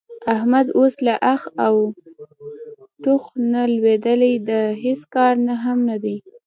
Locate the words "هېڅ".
4.83-5.01